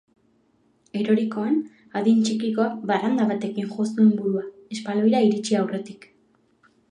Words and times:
Erorikoan, 0.99 1.59
adin 2.01 2.23
txikikoak 2.29 2.79
baranda 2.91 3.27
batekin 3.33 3.69
jo 3.75 3.85
zuen 3.89 4.09
burua, 4.21 4.43
espaloira 4.77 5.21
iritsi 5.27 5.61
aurretik. 5.61 6.09